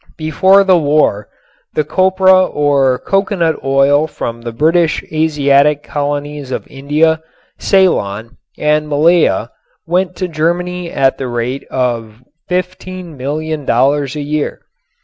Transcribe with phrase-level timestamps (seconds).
[0.17, 1.29] Before the war
[1.75, 7.21] the copra or coconut oil from the British Asiatic colonies of India,
[7.59, 9.51] Ceylon and Malaya
[9.85, 14.61] went to Germany at the rate of $15,000,000 a year.